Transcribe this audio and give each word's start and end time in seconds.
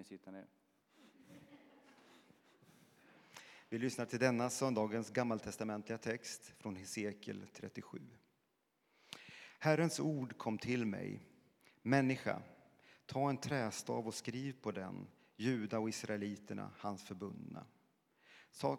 ni 0.00 0.04
sitta 0.04 0.30
ner. 0.30 0.46
Vi 3.68 3.78
lyssnar 3.78 4.06
till 4.06 4.18
denna 4.18 4.50
söndagens 4.50 5.10
gammaltestamentliga 5.10 5.98
text 5.98 6.52
från 6.58 6.76
Hesekiel 6.76 7.46
37. 7.52 8.00
Herrens 9.58 10.00
ord 10.00 10.38
kom 10.38 10.58
till 10.58 10.86
mig. 10.86 11.26
Människa, 11.82 12.42
ta 13.06 13.30
en 13.30 13.36
trästav 13.36 14.06
och 14.06 14.14
skriv 14.14 14.56
på 14.62 14.72
den, 14.72 15.06
Juda 15.36 15.78
och 15.78 15.88
israeliterna, 15.88 16.70
hans 16.76 17.02
förbundna. 17.02 17.66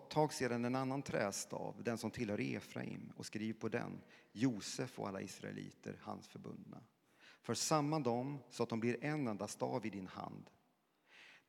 Tag 0.09 0.33
sedan 0.33 0.65
en 0.65 0.75
annan 0.75 1.01
trästav, 1.01 1.83
den 1.83 1.97
som 1.97 2.11
tillhör 2.11 2.39
Efraim, 2.41 3.11
och 3.15 3.25
skriv 3.25 3.53
på 3.53 3.69
den, 3.69 4.01
Josef 4.31 4.99
och 4.99 5.07
alla 5.07 5.21
israeliter, 5.21 5.99
hans 6.01 6.27
förbundna. 6.27 6.83
För 7.41 7.53
samman 7.53 8.03
dem 8.03 8.39
så 8.49 8.63
att 8.63 8.69
de 8.69 8.79
blir 8.79 9.03
en 9.03 9.27
enda 9.27 9.47
stav 9.47 9.85
i 9.85 9.89
din 9.89 10.07
hand. 10.07 10.49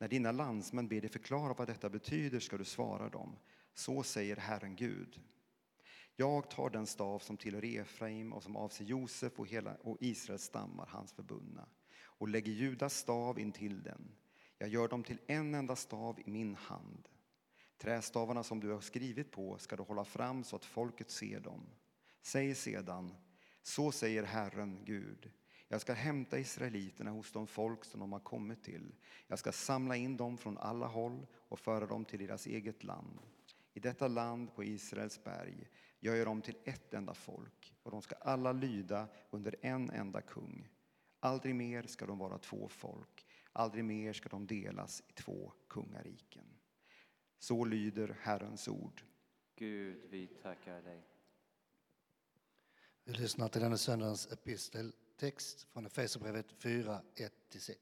När 0.03 0.07
dina 0.07 0.31
landsmän 0.31 0.87
ber 0.87 1.01
dig 1.01 1.09
förklara 1.09 1.53
vad 1.53 1.67
detta 1.67 1.89
betyder 1.89 2.39
ska 2.39 2.57
du 2.57 2.63
svara 2.63 3.09
dem. 3.09 3.35
Så 3.73 4.03
säger 4.03 4.35
Herren 4.35 4.75
Gud. 4.75 5.21
Jag 6.15 6.49
tar 6.49 6.69
den 6.69 6.85
stav 6.87 7.19
som 7.19 7.37
tillhör 7.37 7.65
Efraim 7.65 8.33
och 8.33 8.43
som 8.43 8.55
avser 8.55 8.85
Josef 8.85 9.39
och, 9.39 9.47
hela, 9.47 9.75
och 9.75 9.97
Israels 9.99 10.43
stammar, 10.43 10.87
hans 10.87 11.13
förbundna, 11.13 11.67
och 11.95 12.27
lägger 12.27 12.51
Judas 12.51 12.97
stav 12.97 13.39
in 13.39 13.51
till 13.51 13.83
den. 13.83 14.15
Jag 14.57 14.69
gör 14.69 14.87
dem 14.87 15.03
till 15.03 15.19
en 15.27 15.55
enda 15.55 15.75
stav 15.75 16.19
i 16.19 16.29
min 16.29 16.55
hand. 16.55 17.09
Trästavarna 17.77 18.43
som 18.43 18.59
du 18.59 18.71
har 18.71 18.81
skrivit 18.81 19.31
på 19.31 19.57
ska 19.57 19.75
du 19.75 19.83
hålla 19.83 20.05
fram 20.05 20.43
så 20.43 20.55
att 20.55 20.65
folket 20.65 21.11
ser 21.11 21.39
dem. 21.39 21.65
Säg 22.21 22.55
sedan, 22.55 23.15
så 23.61 23.91
säger 23.91 24.23
Herren 24.23 24.85
Gud. 24.85 25.31
Jag 25.73 25.81
ska 25.81 25.93
hämta 25.93 26.39
israeliterna 26.39 27.11
hos 27.11 27.31
de 27.31 27.47
folk 27.47 27.85
som 27.85 27.99
de 27.99 28.11
har 28.11 28.19
kommit 28.19 28.63
till. 28.63 28.95
Jag 29.27 29.39
ska 29.39 29.51
samla 29.51 29.95
in 29.95 30.17
dem 30.17 30.37
från 30.37 30.57
alla 30.57 30.87
håll 30.87 31.27
och 31.33 31.59
föra 31.59 31.87
dem 31.87 32.05
till 32.05 32.19
deras 32.19 32.47
eget 32.47 32.83
land. 32.83 33.19
I 33.73 33.79
detta 33.79 34.07
land 34.07 34.55
på 34.55 34.63
Israels 34.63 35.23
berg 35.23 35.69
gör 35.99 36.15
jag 36.15 36.27
dem 36.27 36.41
till 36.41 36.57
ett 36.63 36.93
enda 36.93 37.13
folk 37.13 37.73
och 37.83 37.91
de 37.91 38.01
ska 38.01 38.15
alla 38.15 38.51
lyda 38.51 39.07
under 39.29 39.55
en 39.61 39.89
enda 39.89 40.21
kung. 40.21 40.69
Aldrig 41.19 41.55
mer 41.55 41.83
ska 41.83 42.05
de 42.05 42.17
vara 42.17 42.37
två 42.37 42.69
folk, 42.69 43.25
aldrig 43.51 43.85
mer 43.85 44.13
ska 44.13 44.29
de 44.29 44.47
delas 44.47 45.03
i 45.07 45.13
två 45.13 45.53
kungariken. 45.67 46.45
Så 47.39 47.65
lyder 47.65 48.17
Herrens 48.21 48.67
ord. 48.67 49.01
Gud, 49.55 49.97
vi 50.09 50.27
tackar 50.27 50.81
dig. 50.81 51.03
Vi 53.03 53.13
lyssnar 53.13 53.47
till 53.47 53.61
denna 53.61 53.77
söndagens 53.77 54.27
Text 55.17 55.67
från 55.73 55.85
Efesierbrevet 55.85 56.45
4, 56.57 57.01
1-6. 57.15 57.75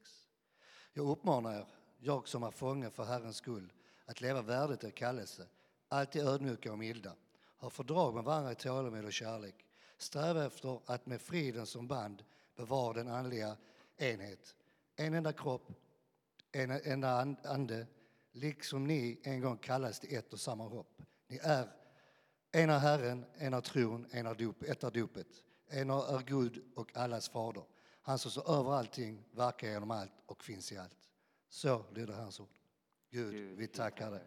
Jag 0.94 1.10
uppmanar 1.10 1.60
er, 1.60 1.66
jag 2.00 2.28
som 2.28 2.44
är 2.44 2.52
fånge 2.52 2.90
för 2.90 3.04
Herrens 3.04 3.38
skull, 3.38 3.74
att 4.06 4.22
leva 4.22 4.42
värdigt 4.42 4.84
er 4.84 4.90
kallelse, 4.90 5.48
alltid 5.88 6.28
ödmjuka 6.28 6.72
och 6.72 6.80
milda. 6.80 7.16
Ha 7.58 7.70
fördrag 7.70 8.14
med 8.14 8.24
varandra 8.24 8.52
i 8.52 8.56
tålamod 8.56 9.06
och 9.06 9.14
kärlek. 9.14 9.66
Sträva 9.98 10.46
efter 10.46 10.80
att 10.86 11.06
med 11.06 11.22
friden 11.22 11.66
som 11.66 11.88
band 11.88 12.24
bevara 12.56 12.94
den 12.94 13.08
andliga 13.08 13.58
enhet. 13.98 14.56
En 14.96 15.14
enda 15.14 15.34
kropp, 15.34 15.72
en 16.52 16.72
enda 16.72 17.36
ande, 17.44 17.88
liksom 18.32 18.88
ni 18.88 19.20
en 19.24 19.42
gång 19.42 19.58
kallades 19.58 20.00
till 20.00 20.16
ett 20.16 20.34
och 20.34 20.40
samma 20.40 20.68
hopp. 20.68 21.02
Ni 21.28 21.40
är 21.44 21.68
en 22.52 22.70
Herren, 22.70 23.26
en 23.34 23.62
tron, 23.62 24.08
en 24.12 24.38
dop, 24.38 24.64
ett 24.64 24.84
är 24.84 24.92
dopet. 24.92 25.28
En 25.74 25.90
är 25.90 26.26
Gud 26.26 26.64
och 26.76 26.98
allas 26.98 27.30
fader. 27.30 27.64
Han 28.02 28.20
som 28.20 28.32
står 28.32 28.60
över 28.60 28.72
allting, 28.72 29.24
verkar 29.32 29.68
genom 29.68 29.92
allt 29.92 30.14
och 30.26 30.44
finns 30.44 30.72
i 30.72 30.78
allt. 30.78 31.10
Så 31.50 31.86
lyder 31.94 32.14
hans 32.14 32.40
ord. 32.40 32.50
Gud, 33.10 33.32
Gud 33.32 33.58
vi 33.58 33.68
tackar 33.68 34.12
dig. 34.12 34.22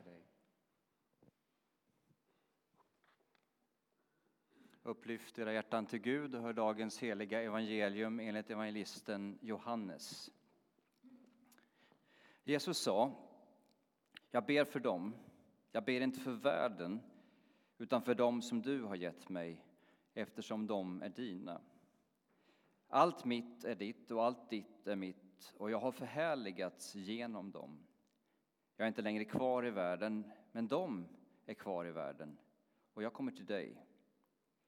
Upplyft 4.82 5.38
era 5.38 5.52
hjärtan 5.52 5.86
till 5.86 5.98
Gud 5.98 6.34
och 6.34 6.42
hör 6.42 6.52
dagens 6.52 6.98
heliga 6.98 7.42
evangelium 7.42 8.20
enligt 8.20 8.50
evangelisten 8.50 9.38
Johannes. 9.40 10.30
Jesus 12.44 12.78
sa, 12.78 13.12
jag 14.30 14.46
ber 14.46 14.64
för 14.64 14.80
dem, 14.80 15.14
jag 15.72 15.84
ber 15.84 16.00
inte 16.00 16.20
för 16.20 16.32
världen, 16.32 17.00
utan 17.78 18.02
för 18.02 18.14
dem 18.14 18.42
som 18.42 18.62
du 18.62 18.82
har 18.82 18.96
gett 18.96 19.28
mig, 19.28 19.63
eftersom 20.14 20.66
de 20.66 21.02
är 21.02 21.08
dina. 21.08 21.60
Allt 22.88 23.24
mitt 23.24 23.64
är 23.64 23.74
ditt 23.74 24.10
och 24.10 24.24
allt 24.24 24.50
ditt 24.50 24.86
är 24.86 24.96
mitt, 24.96 25.54
och 25.56 25.70
jag 25.70 25.78
har 25.78 25.92
förhärligats 25.92 26.94
genom 26.94 27.50
dem. 27.50 27.78
Jag 28.76 28.84
är 28.84 28.88
inte 28.88 29.02
längre 29.02 29.24
kvar 29.24 29.66
i 29.66 29.70
världen, 29.70 30.30
men 30.52 30.68
de 30.68 31.06
är 31.46 31.54
kvar 31.54 31.84
i 31.84 31.90
världen, 31.90 32.38
och 32.94 33.02
jag 33.02 33.12
kommer 33.12 33.32
till 33.32 33.46
dig. 33.46 33.86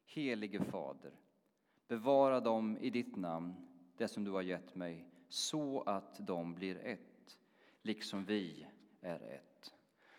Helige 0.05 0.65
Fader, 0.65 1.13
bevara 1.89 2.41
dem 2.41 2.77
i 2.77 2.91
ditt 2.91 3.17
namn, 3.17 3.55
det 3.97 4.09
som 4.09 4.25
du 4.25 4.31
har 4.31 4.43
gett 4.43 4.75
mig, 4.75 5.05
så 5.29 5.83
att 5.83 6.27
de 6.27 6.55
blir 6.55 6.77
ett, 6.77 7.39
liksom 7.83 8.25
vi 8.25 8.67
är 9.01 9.21
ett. 9.21 9.75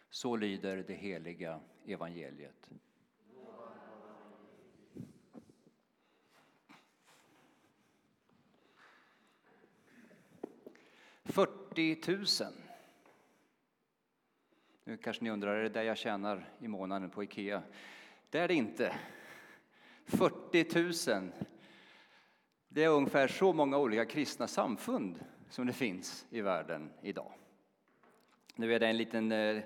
Så 0.10 0.36
lyder 0.36 0.84
det 0.84 0.94
heliga 0.94 1.60
evangeliet. 1.86 2.72
Fyrtio 11.38 11.96
tusen. 11.96 12.54
Nu 14.84 14.98
kanske 14.98 15.24
ni 15.24 15.30
undrar, 15.30 15.56
är 15.56 15.64
det 15.64 15.70
där 15.70 15.84
jag 15.84 15.98
tjänar 15.98 16.50
i 16.60 16.68
månaden 16.68 17.10
på 17.10 17.24
Ikea? 17.24 17.64
Det 18.30 18.40
är 18.40 18.48
det 18.48 18.54
inte. 18.54 18.96
40 20.06 21.14
000. 21.14 21.32
Det 22.68 22.84
är 22.84 22.90
ungefär 22.90 23.28
så 23.28 23.54
många 23.54 23.78
olika 23.78 24.06
kristna 24.06 24.48
samfund 24.48 25.20
som 25.50 25.68
det 25.68 25.74
finns 25.74 26.26
i 26.30 26.42
världen 26.42 26.90
idag. 27.02 27.32
Nu 28.56 28.74
är 28.74 28.80
det 28.80 28.88
en 28.88 28.98
liten 28.98 29.32
eh, 29.32 29.64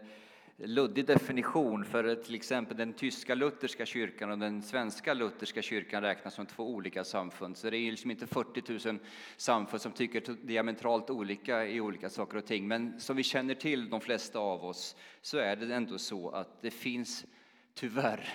luddig 0.64 1.06
definition 1.06 1.86
för 1.86 2.16
till 2.16 2.36
exempel 2.36 2.78
den 2.78 2.94
tyska 2.94 3.36
lutherska 3.36 3.86
kyrkan 3.86 4.32
och 4.32 4.38
den 4.38 4.62
svenska 4.62 5.14
lutherska 5.14 5.62
kyrkan 5.62 6.04
räknas 6.04 6.34
som 6.34 6.46
två 6.46 6.70
olika 6.70 7.04
samfund. 7.04 7.58
Så 7.58 7.70
det 7.70 7.78
är 7.78 7.92
liksom 7.92 8.12
inte 8.12 8.28
40 8.28 8.88
000 8.90 9.00
samfund 9.38 9.82
som 9.82 9.92
tycker 9.92 10.46
diametralt 10.46 11.10
olika 11.10 11.66
i 11.66 11.82
olika 11.82 12.10
saker 12.10 12.38
och 12.38 12.46
ting. 12.46 12.68
Men 12.68 13.00
som 13.00 13.16
vi 13.16 13.24
känner 13.24 13.56
till, 13.56 13.90
de 13.90 14.02
flesta 14.02 14.40
av 14.40 14.66
oss, 14.66 14.96
så 15.22 15.38
är 15.38 15.56
det 15.56 15.76
ändå 15.76 15.98
så 15.98 16.30
att 16.30 16.62
det 16.62 16.72
finns 16.72 17.26
tyvärr 17.74 18.30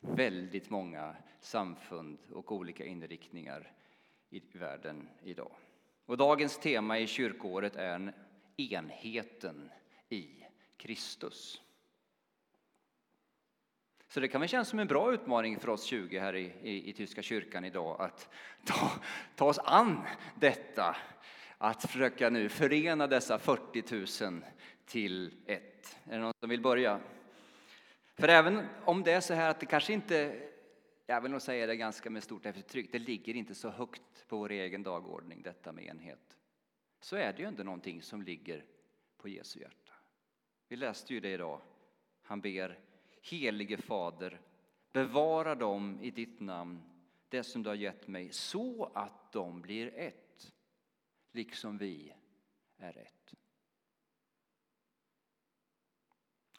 väldigt 0.00 0.70
många 0.70 1.16
samfund 1.40 2.18
och 2.32 2.52
olika 2.52 2.84
inriktningar 2.84 3.72
i 4.30 4.42
världen 4.52 5.08
idag. 5.22 5.52
Och 6.06 6.16
dagens 6.16 6.58
tema 6.58 6.98
i 6.98 7.06
kyrkåret 7.06 7.76
är 7.76 8.12
enheten 8.56 9.70
i 10.08 10.42
Kristus. 10.82 11.62
Så 14.08 14.20
det 14.20 14.28
kan 14.28 14.40
väl 14.40 14.48
kännas 14.48 14.68
som 14.68 14.78
en 14.78 14.86
bra 14.86 15.12
utmaning 15.12 15.58
för 15.58 15.68
oss 15.68 15.84
20 15.84 16.18
här 16.18 16.36
i, 16.36 16.52
i, 16.62 16.90
i 16.90 16.92
Tyska 16.92 17.22
kyrkan 17.22 17.64
idag 17.64 18.00
att 18.00 18.28
ta, 18.66 18.90
ta 19.36 19.44
oss 19.44 19.58
an 19.58 20.06
detta, 20.40 20.96
att 21.58 21.90
försöka 21.90 22.30
nu 22.30 22.48
förena 22.48 23.06
dessa 23.06 23.38
40 23.38 24.24
000 24.24 24.44
till 24.86 25.34
ett. 25.46 25.98
Är 26.04 26.12
det 26.12 26.18
någon 26.18 26.32
som 26.40 26.50
vill 26.50 26.62
börja? 26.62 27.00
För 28.14 28.28
även 28.28 28.66
om 28.84 29.02
det 29.02 29.12
är 29.12 29.20
så 29.20 29.34
här 29.34 29.50
att 29.50 29.60
det 29.60 29.66
kanske 29.66 29.92
inte, 29.92 30.48
jag 31.06 31.20
vill 31.20 31.30
nog 31.30 31.42
säga 31.42 31.66
det 31.66 31.76
ganska 31.76 32.10
med 32.10 32.22
stort 32.22 32.46
eftertryck, 32.46 32.92
det 32.92 32.98
ligger 32.98 33.36
inte 33.36 33.54
så 33.54 33.70
högt 33.70 34.28
på 34.28 34.36
vår 34.36 34.50
egen 34.50 34.82
dagordning 34.82 35.42
detta 35.42 35.72
med 35.72 35.84
enhet. 35.84 36.36
Så 37.00 37.16
är 37.16 37.32
det 37.32 37.42
ju 37.42 37.48
ändå 37.48 37.62
någonting 37.62 38.02
som 38.02 38.22
ligger 38.22 38.64
på 39.18 39.28
Jesu 39.28 39.60
hjärta. 39.60 39.81
Vi 40.72 40.76
läste 40.76 41.14
ju 41.14 41.20
det 41.20 41.30
idag. 41.32 41.60
Han 42.22 42.40
ber 42.40 42.78
Helige 43.22 43.76
Fader, 43.76 44.40
bevara 44.92 45.54
dem 45.54 46.00
i 46.00 46.10
ditt 46.10 46.40
namn, 46.40 46.82
det 47.28 47.42
som 47.42 47.62
du 47.62 47.68
har 47.68 47.74
gett 47.74 48.08
mig, 48.08 48.32
så 48.32 48.84
att 48.94 49.32
de 49.32 49.62
blir 49.62 49.94
ett, 49.94 50.52
liksom 51.32 51.78
vi 51.78 52.14
är 52.76 52.98
ett. 52.98 53.34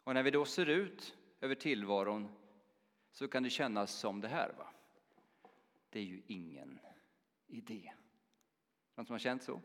Och 0.04 0.14
när 0.14 0.22
vi 0.22 0.30
då 0.30 0.44
ser 0.44 0.66
ut 0.66 1.16
över 1.40 1.54
tillvaron 1.54 2.28
så 3.10 3.28
kan 3.28 3.42
det 3.42 3.50
kännas 3.50 3.92
som 3.92 4.20
det 4.20 4.28
här. 4.28 4.54
Va? 4.58 4.68
Det 5.90 5.98
är 5.98 6.04
ju 6.04 6.22
ingen 6.26 6.80
idé. 7.46 7.92
Någon 8.94 9.06
som 9.06 9.14
har 9.14 9.18
känt 9.18 9.42
så? 9.42 9.60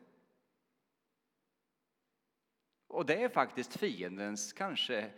Och 2.89 3.05
det 3.05 3.23
är 3.23 3.29
faktiskt 3.29 3.77
fiendens 3.77 4.53
kanske 4.53 5.11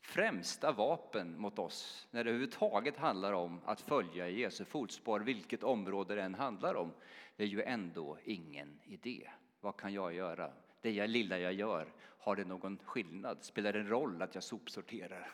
främsta 0.00 0.72
vapen 0.72 1.38
mot 1.38 1.58
oss 1.58 2.08
när 2.10 2.24
det 2.24 2.30
överhuvudtaget 2.30 2.96
handlar 2.96 3.32
om 3.32 3.60
att 3.64 3.80
följa 3.80 4.28
i 4.28 4.40
Jesu 4.40 4.64
fotspår, 4.64 5.20
vilket 5.20 5.62
område 5.62 6.14
det 6.14 6.22
än 6.22 6.34
handlar 6.34 6.74
om. 6.74 6.92
Det 7.36 7.42
är 7.42 7.48
ju 7.48 7.62
ändå 7.62 8.18
ingen 8.24 8.80
idé. 8.84 9.30
Vad 9.60 9.76
kan 9.76 9.92
jag 9.92 10.14
göra? 10.14 10.52
Det 10.80 10.90
jag, 10.90 11.10
lilla 11.10 11.38
jag 11.38 11.52
gör, 11.52 11.92
har 11.98 12.36
det 12.36 12.44
någon 12.44 12.78
skillnad? 12.78 13.44
Spelar 13.44 13.72
det 13.72 13.82
roll 13.82 14.22
att 14.22 14.34
jag 14.34 14.44
sopsorterar? 14.44 15.32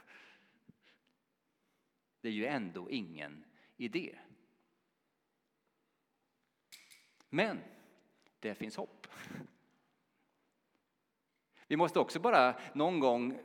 Det 2.21 2.29
är 2.29 2.33
ju 2.33 2.47
ändå 2.47 2.91
ingen 2.91 3.45
idé. 3.77 4.19
Men 7.29 7.59
det 8.41 8.55
finns 8.55 8.77
hopp. 8.77 9.07
Vi 11.69 11.77
måste 11.77 11.99
också 11.99 12.21
bara 12.21 12.55
någon 12.73 13.01
gång 13.01 13.39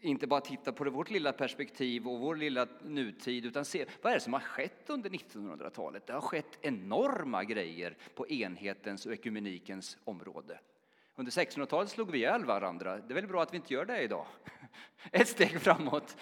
inte 0.00 0.26
bara 0.26 0.40
titta 0.40 0.72
på 0.72 0.90
vårt 0.90 1.10
lilla 1.10 1.32
perspektiv 1.32 2.08
och 2.08 2.18
vår 2.20 2.36
lilla 2.36 2.66
nutid, 2.82 3.46
utan 3.46 3.64
se 3.64 3.86
vad 4.02 4.10
är 4.10 4.16
det 4.16 4.20
som 4.20 4.32
har 4.32 4.40
skett 4.40 4.90
under 4.90 5.10
1900-talet. 5.10 6.06
Det 6.06 6.12
har 6.12 6.20
skett 6.20 6.58
enorma 6.60 7.44
grejer 7.44 7.96
på 8.14 8.28
enhetens 8.28 9.06
och 9.06 9.12
ekumenikens 9.12 9.98
område. 10.04 10.60
Under 11.14 11.32
1600-talet 11.32 11.90
slog 11.90 12.10
vi 12.10 12.18
ihjäl 12.18 12.44
varandra. 12.44 12.98
Det 12.98 13.12
är 13.12 13.14
väl 13.14 13.26
bra 13.26 13.42
att 13.42 13.52
vi 13.52 13.56
inte 13.56 13.74
gör 13.74 13.84
det 13.84 14.02
idag. 14.02 14.26
Ett 15.10 15.28
steg 15.28 15.60
framåt. 15.60 16.16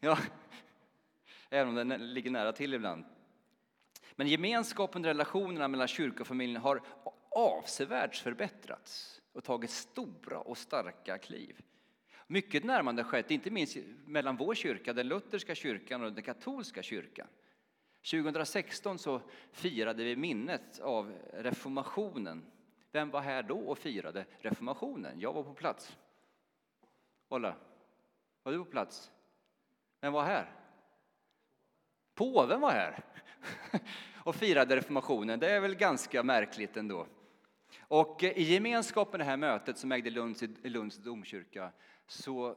Ja, 0.00 0.18
även 1.50 1.78
om 1.78 1.88
den 1.88 2.14
ligger 2.14 2.30
nära 2.30 2.52
till 2.52 2.74
ibland. 2.74 3.04
Men 4.16 4.26
gemenskapen 4.26 5.02
och 5.02 5.06
relationerna 5.06 5.68
mellan 5.68 5.88
kyrka 5.88 6.20
och 6.20 6.26
familjen 6.26 6.62
har 6.62 6.82
avsevärt 7.36 8.16
förbättrats 8.16 9.22
och 9.32 9.44
tagit 9.44 9.70
stora 9.70 10.38
och 10.38 10.58
starka 10.58 11.18
kliv. 11.18 11.60
Mycket 12.26 12.64
närmande 12.64 13.02
har 13.02 13.10
skett, 13.10 13.30
inte 13.30 13.50
minst 13.50 13.76
mellan 14.06 14.36
vår 14.36 14.54
kyrka, 14.54 14.92
den 14.92 15.08
lutherska 15.08 15.54
kyrkan 15.54 16.02
och 16.02 16.12
den 16.12 16.24
katolska 16.24 16.82
kyrkan. 16.82 17.26
2016 18.10 18.98
så 18.98 19.20
firade 19.52 20.04
vi 20.04 20.16
minnet 20.16 20.80
av 20.80 21.12
reformationen. 21.32 22.44
Vem 22.92 23.10
var 23.10 23.20
här 23.20 23.42
då 23.42 23.58
och 23.58 23.78
firade 23.78 24.26
reformationen? 24.38 25.20
Jag 25.20 25.32
var 25.32 25.42
på 25.42 25.54
plats. 25.54 25.96
Ola, 27.28 27.54
var 28.42 28.52
du 28.52 28.58
på 28.58 28.64
plats? 28.64 29.10
Vem 30.00 30.12
var 30.12 30.24
här? 30.24 30.52
Påven 32.14 32.60
var 32.60 32.70
här 32.70 33.04
och 34.24 34.34
firade 34.34 34.76
reformationen. 34.76 35.40
Det 35.40 35.50
är 35.50 35.60
väl 35.60 35.74
ganska 35.74 36.22
märkligt 36.22 36.76
ändå. 36.76 37.06
Och 37.88 38.24
eh, 38.24 38.38
i 38.38 38.42
gemenskap 38.42 39.12
med 39.12 39.20
det 39.20 39.24
här 39.24 39.36
mötet 39.36 39.78
som 39.78 39.92
ägde 39.92 40.10
Lunds, 40.10 40.42
Lunds 40.62 40.96
domkyrka 40.96 41.72
så 42.06 42.56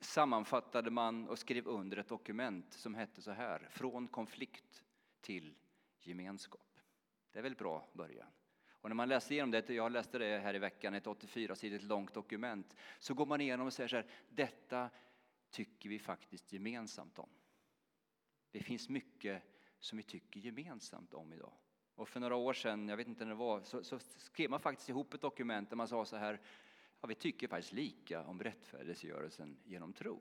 sammanfattade 0.00 0.90
man 0.90 1.28
och 1.28 1.38
skrev 1.38 1.66
under 1.66 1.96
ett 1.96 2.08
dokument 2.08 2.72
som 2.72 2.94
hette 2.94 3.22
så 3.22 3.30
här, 3.30 3.68
Från 3.70 4.08
konflikt 4.08 4.84
till 5.20 5.54
gemenskap. 6.00 6.80
Det 7.32 7.38
är 7.38 7.42
väl 7.42 7.54
bra 7.54 7.88
början. 7.92 8.28
Och 8.68 8.90
när 8.90 8.94
man 8.94 9.08
läser 9.08 9.32
igenom 9.32 9.50
det, 9.50 9.70
jag 9.70 9.92
läste 9.92 10.18
det 10.18 10.38
här 10.38 10.54
i 10.54 10.58
veckan, 10.58 10.94
ett 10.94 11.06
84-sidigt 11.06 11.82
långt 11.82 12.14
dokument, 12.14 12.76
så 12.98 13.14
går 13.14 13.26
man 13.26 13.40
igenom 13.40 13.66
och 13.66 13.72
säger 13.72 13.88
så 13.88 13.96
här, 13.96 14.06
detta 14.28 14.90
tycker 15.50 15.88
vi 15.88 15.98
faktiskt 15.98 16.52
gemensamt 16.52 17.18
om. 17.18 17.28
Det 18.50 18.62
finns 18.62 18.88
mycket 18.88 19.42
som 19.78 19.98
vi 19.98 20.02
tycker 20.02 20.40
gemensamt 20.40 21.14
om 21.14 21.32
idag. 21.32 21.52
Och 21.96 22.08
för 22.08 22.20
några 22.20 22.36
år 22.36 22.52
sedan, 22.52 22.88
jag 22.88 22.96
vet 22.96 23.08
inte 23.08 23.24
när 23.24 23.30
det 23.30 23.38
var, 23.38 23.60
så, 23.60 23.84
så 23.84 23.98
skrev 23.98 24.50
man 24.50 24.60
faktiskt 24.60 24.88
ihop 24.88 25.14
ett 25.14 25.20
dokument 25.20 25.70
där 25.70 25.76
man 25.76 25.88
sa 25.88 26.04
så 26.04 26.16
här, 26.16 26.40
ja, 27.00 27.06
vi 27.06 27.14
tycker 27.14 27.48
faktiskt 27.48 27.72
lika 27.72 28.22
om 28.22 28.42
rättfärdiggörelsen 28.42 29.56
genom 29.64 29.92
tro. 29.92 30.20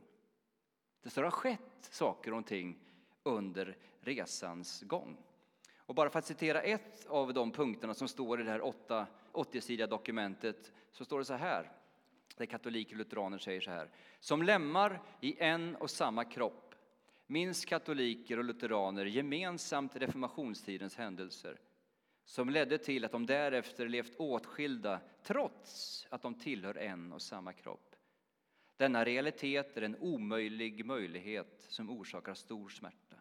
Det 1.01 1.16
har 1.16 1.31
skett 1.31 1.89
saker 1.92 2.33
och 2.33 2.45
ting 2.45 2.80
under 3.24 3.77
resans 4.01 4.81
gång. 4.81 5.18
Och 5.77 5.95
bara 5.95 6.10
för 6.10 6.19
att 6.19 6.25
citera 6.25 6.62
ett 6.62 7.06
av 7.06 7.33
de 7.33 7.51
punkterna 7.51 7.94
som 7.94 8.07
står 8.07 8.42
i 8.42 8.44
det 8.44 8.51
här 8.51 8.62
80-sidiga 9.33 9.88
dokumentet 9.88 10.72
så 10.92 11.06
står 11.06 11.19
det 11.19 11.25
så 11.25 11.33
här, 11.33 11.72
där 12.38 12.45
katoliker 12.45 12.94
och 12.94 12.98
lutheraner 12.98 13.38
säger 13.38 13.62
så 13.62 13.72
här. 13.72 13.89
Som 14.19 14.44
lemmar 14.44 15.01
i 15.22 15.39
en 15.39 15.75
och 15.75 15.89
samma 15.89 16.24
kropp 16.24 16.75
minns 17.27 17.66
katoliker 17.66 18.38
och 18.38 18.44
lutheraner 18.44 19.06
gemensamt 19.06 19.95
reformationstidens 19.95 20.95
händelser 20.95 21.60
som 22.25 22.50
ledde 22.50 22.77
till 22.77 23.06
att 23.06 23.12
de 23.12 23.25
därefter 23.25 23.89
levt 23.89 24.16
åtskilda 24.16 25.01
trots 25.24 26.07
att 26.10 26.22
de 26.22 26.36
tillhör 26.36 26.77
en 26.77 27.13
och 27.13 27.22
samma 27.22 27.54
kropp. 27.54 27.95
Denna 28.77 29.06
realitet 29.06 29.77
är 29.77 29.81
en 29.81 29.98
omöjlig 30.00 30.86
möjlighet 30.86 31.66
som 31.68 31.89
orsakar 31.89 32.33
stor 32.33 32.69
smärta. 32.69 33.16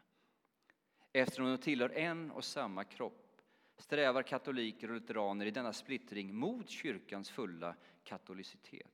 Eftersom 1.13 1.47
de 1.47 1.59
tillhör 1.59 1.91
en 1.91 2.31
och 2.31 2.45
samma 2.45 2.85
kropp 2.85 3.41
strävar 3.77 4.23
katoliker 4.23 4.89
och 4.89 4.95
lutheraner 4.95 5.47
i 5.47 5.51
denna 5.51 5.73
splittring 5.73 6.35
mot 6.35 6.71
kyrkans 6.71 7.31
fulla 7.31 7.77
katolicitet. 8.05 8.93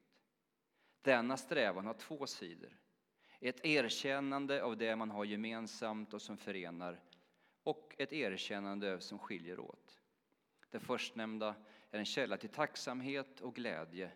Denna 1.03 1.37
strävan 1.37 1.87
har 1.87 1.95
två 1.95 2.27
sidor. 2.27 2.79
Ett 3.41 3.65
erkännande 3.65 4.63
av 4.63 4.77
det 4.77 4.97
man 4.97 5.11
har 5.11 5.25
gemensamt 5.25 6.15
och 6.15 6.23
som 6.23 6.37
förenar 6.37 7.01
och 7.63 7.95
ett 7.99 8.13
erkännande 8.13 9.01
som 9.01 9.19
skiljer 9.19 9.61
åt. 9.61 10.00
Det 10.71 10.81
förstnämnda 10.81 11.55
är 11.91 11.99
en 11.99 12.05
källa 12.05 12.37
till 12.37 12.49
tacksamhet 12.49 13.41
och 13.41 13.55
glädje. 13.55 14.13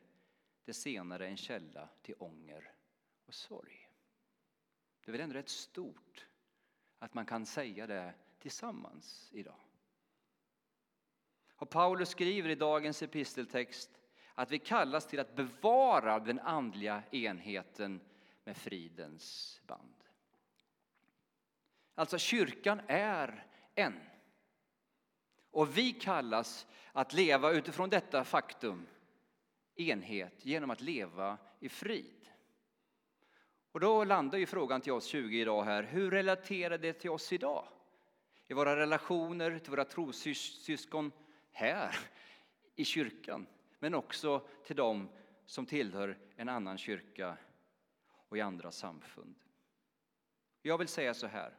Det 0.65 0.75
senare 0.75 1.27
är 1.27 1.31
en 1.31 1.37
källa 1.37 1.89
till 2.03 2.15
ånger 2.19 2.73
och 3.27 3.35
sorg. 3.35 3.89
Det 5.05 5.11
är 5.11 5.13
väl 5.13 5.21
ändå 5.21 5.35
rätt 5.35 5.49
stort 5.49 6.27
att 6.99 7.15
man 7.15 7.27
kan 7.27 7.47
säga 7.47 7.87
det 7.87 8.15
tillsammans 8.39 9.31
idag. 9.33 9.61
Och 11.57 11.71
Paulus 11.71 12.09
skriver 12.09 12.49
i 12.49 12.55
dagens 12.55 13.03
episteltext 13.03 13.91
att 14.35 14.51
vi 14.51 14.59
kallas 14.59 15.07
till 15.07 15.21
att 15.21 15.37
bevara 15.37 16.19
den 16.19 16.41
andliga 16.41 17.03
enheten 17.11 18.01
med 18.45 18.57
fridens 18.57 19.61
band. 19.67 20.05
Alltså 21.95 22.19
kyrkan 22.19 22.81
är 22.87 23.47
en. 23.75 24.01
Och 25.55 25.79
vi 25.79 25.93
kallas 25.93 26.67
att 26.93 27.13
leva 27.13 27.51
utifrån 27.51 27.91
detta 27.91 28.25
faktum, 28.25 28.87
enhet, 29.75 30.47
genom 30.47 30.71
att 30.71 30.81
leva 30.81 31.39
i 31.61 31.69
frid. 31.69 32.29
Och 33.73 33.81
då 33.81 34.05
landar 34.05 34.39
ju 34.39 34.47
frågan 34.47 34.81
till 34.81 34.93
oss 34.93 35.05
20 35.05 35.41
idag 35.41 35.63
här, 35.65 35.83
hur 35.83 36.11
relaterar 36.11 36.79
det 36.79 36.93
till 36.93 37.11
oss 37.11 37.33
idag? 37.33 37.69
I 38.49 38.55
våra 38.55 38.77
relationer 38.77 39.59
till 39.59 39.71
våra 39.71 39.85
trossyskon 39.85 41.13
här 41.53 41.97
i 42.77 42.85
kyrkan, 42.85 43.47
men 43.79 43.95
också 43.95 44.47
till 44.65 44.77
dem 44.77 45.09
som 45.47 45.67
tillhör 45.67 46.19
en 46.37 46.49
annan 46.49 46.79
kyrka 46.79 47.37
och 48.29 48.39
i 48.39 48.41
andra 48.41 48.71
samfund. 48.71 49.35
Jag 50.63 50.79
vill 50.79 50.89
säga 50.89 51.15
så 51.15 51.27
här, 51.27 51.59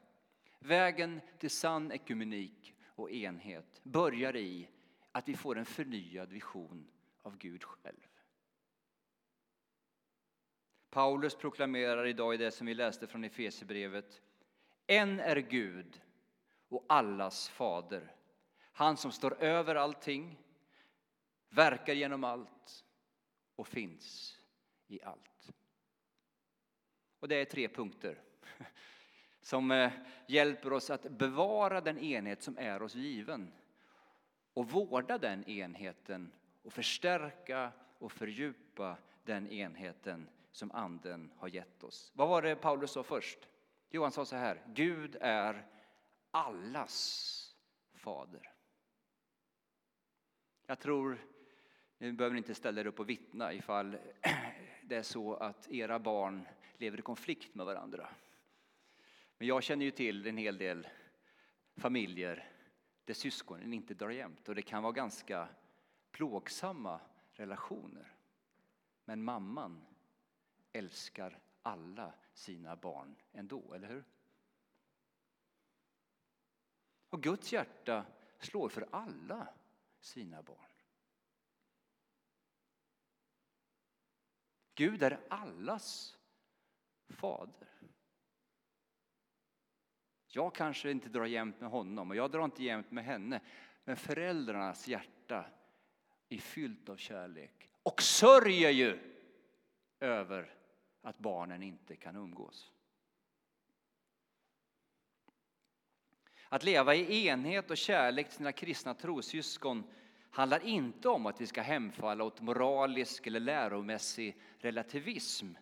vägen 0.60 1.22
till 1.40 1.50
sann 1.50 1.92
ekumenik 1.92 2.75
och 2.96 3.12
enhet 3.12 3.82
börjar 3.84 4.36
i 4.36 4.70
att 5.12 5.30
vi 5.30 5.36
får 5.36 5.58
en 5.58 5.66
förnyad 5.66 6.30
vision 6.30 6.88
av 7.22 7.38
Gud 7.38 7.64
själv. 7.64 8.08
Paulus 10.90 11.36
proklamerar 11.36 12.06
idag 12.06 12.34
i 12.34 12.38
det 12.38 12.52
som 12.52 12.68
vi 12.68 12.74
läste 12.74 13.08
från 13.08 13.24
Efesierbrevet. 13.24 14.22
En 14.88 15.20
är 15.20 15.36
Gud 15.36 16.02
och 16.70 16.86
allas 16.90 17.50
fader. 17.50 18.16
Han 18.72 18.98
som 18.98 19.12
står 19.12 19.44
över 19.44 19.76
allting, 19.76 20.38
verkar 21.50 21.94
genom 21.94 22.24
allt 22.24 22.86
och 23.56 23.68
finns 23.68 24.40
i 24.88 25.02
allt. 25.04 25.52
Och 27.20 27.28
det 27.28 27.36
är 27.36 27.46
tre 27.46 27.68
punkter 27.68 28.22
som 29.46 29.72
eh, 29.72 29.92
hjälper 30.28 30.74
oss 30.74 30.90
att 30.90 31.10
bevara 31.10 31.82
den 31.82 32.00
enhet 32.00 32.42
som 32.42 32.58
är 32.58 32.82
oss 32.82 32.96
given 32.96 33.52
och 34.54 34.70
vårda 34.70 35.18
den 35.18 35.50
enheten 35.50 36.32
och 36.64 36.74
förstärka 36.74 37.72
och 37.98 38.12
fördjupa 38.12 38.98
den 39.24 39.48
enheten 39.48 40.30
som 40.52 40.72
Anden 40.72 41.32
har 41.38 41.48
gett 41.48 41.84
oss. 41.84 42.12
Vad 42.16 42.30
var 42.30 42.42
det 42.42 42.56
Paulus 42.56 42.92
sa 42.92 43.04
först? 43.04 43.40
Jo, 43.90 44.04
han 44.04 44.12
sa 44.12 44.26
så 44.26 44.36
här, 44.36 44.62
Gud 44.74 45.18
är 45.22 45.66
allas 46.32 47.56
fader. 47.94 48.52
Jag 50.66 50.80
tror, 50.80 51.18
ni 51.98 52.12
behöver 52.12 52.38
inte 52.38 52.56
ställa 52.56 52.82
er 52.82 52.88
upp 52.88 53.00
och 53.00 53.10
vittna 53.10 53.54
ifall 53.54 53.98
det 54.84 54.96
är 54.96 55.04
så 55.04 55.34
att 55.34 55.72
era 55.72 56.00
barn 56.00 56.48
lever 56.78 57.00
i 57.00 57.02
konflikt 57.02 57.56
med 57.56 57.66
varandra. 57.66 58.10
Men 59.38 59.48
jag 59.48 59.64
känner 59.64 59.86
ju 59.86 59.92
till 59.92 60.28
en 60.28 60.38
hel 60.38 60.58
del 60.58 60.88
familjer 61.76 62.52
där 63.06 63.14
syskonen 63.14 63.74
inte 63.74 63.94
drar 63.94 64.10
jämnt 64.10 64.50
och 64.50 64.56
det 64.56 64.62
kan 64.62 64.84
vara 64.84 64.94
ganska 64.94 65.50
plågsamma 66.12 67.02
relationer. 67.32 68.16
Men 69.06 69.24
mamman 69.24 69.86
älskar 70.72 71.40
alla 71.62 72.14
sina 72.34 72.76
barn 72.76 73.16
ändå, 73.32 73.74
eller 73.74 73.88
hur? 73.88 74.04
Och 77.10 77.24
Guds 77.24 77.54
hjärta 77.54 78.06
slår 78.40 78.70
för 78.70 78.88
alla 78.92 79.48
sina 80.00 80.42
barn. 80.42 80.58
Gud 84.76 85.04
är 85.04 85.20
allas 85.30 86.18
fader. 87.10 87.70
Jag 90.36 90.56
kanske 90.56 90.92
inte 90.92 91.10
drar 91.10 91.26
jämnt 91.26 91.62
med 91.62 91.70
honom 91.70 92.10
och 92.10 92.16
jag 92.16 92.32
drar 92.32 92.46
inte 92.46 92.64
jämt 92.64 92.92
med 92.92 93.06
henne. 93.06 93.42
Men 93.84 93.98
föräldrarnas 93.98 94.88
hjärta 94.88 95.46
är 96.30 96.38
fyllt 96.38 96.90
av 96.90 96.98
kärlek 96.98 97.70
och 97.84 98.02
sörjer 98.02 98.70
ju 98.70 99.00
över 100.00 100.54
att 101.02 101.20
barnen 101.20 101.64
inte 101.64 101.96
kan 101.96 102.16
umgås. 102.16 102.72
Att 106.50 106.64
leva 106.64 106.96
i 106.96 107.28
enhet 107.28 107.72
och 107.72 107.78
kärlek 107.78 108.28
till 108.28 108.38
sina 108.38 108.52
kristna 108.52 108.94
trossyskon 108.94 109.84
handlar 110.30 110.66
inte 110.66 111.10
om 111.10 111.26
att 111.26 111.42
vi 111.42 111.48
ska 111.48 111.62
hemfalla 111.62 112.24
åt 112.24 112.42
moralisk 112.42 113.28
eller 113.28 113.40
läromässig 113.40 114.38
relativism. 114.58 115.54